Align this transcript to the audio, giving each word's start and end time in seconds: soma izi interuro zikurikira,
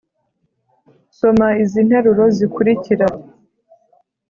soma 1.17 1.47
izi 1.63 1.77
interuro 1.83 2.23
zikurikira, 2.37 3.07